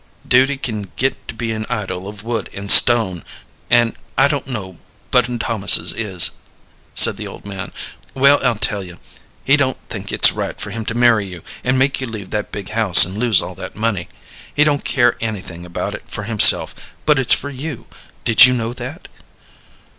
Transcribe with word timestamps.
"Duty 0.27 0.57
can 0.57 0.91
get 0.95 1.27
to 1.27 1.35
be 1.35 1.51
an 1.51 1.67
idol 1.69 2.07
of 2.07 2.23
wood 2.23 2.49
and 2.53 2.71
stone, 2.71 3.23
an' 3.69 3.95
I 4.17 4.27
don't 4.27 4.47
know 4.47 4.79
but 5.11 5.29
Thomas's 5.39 5.93
is," 5.93 6.31
said 6.95 7.17
the 7.17 7.27
old 7.27 7.45
man. 7.45 7.71
"Well, 8.15 8.43
I'll 8.43 8.55
tell 8.57 8.83
you. 8.83 8.97
He 9.43 9.57
don't 9.57 9.77
think 9.89 10.11
it's 10.11 10.31
right 10.31 10.59
for 10.59 10.71
him 10.71 10.85
to 10.85 10.95
marry 10.95 11.27
you, 11.27 11.43
and 11.63 11.77
make 11.77 12.01
you 12.01 12.07
leave 12.07 12.31
that 12.31 12.51
big 12.51 12.69
house, 12.69 13.05
and 13.05 13.15
lose 13.19 13.43
all 13.43 13.53
that 13.53 13.75
money. 13.75 14.09
He 14.51 14.63
don't 14.63 14.83
care 14.83 15.17
anything 15.21 15.67
about 15.67 15.93
it 15.93 16.05
for 16.09 16.23
himself, 16.23 16.73
but 17.05 17.19
it's 17.19 17.35
for 17.35 17.51
you. 17.51 17.85
Did 18.25 18.43
you 18.47 18.55
know 18.55 18.73
that?" 18.73 19.07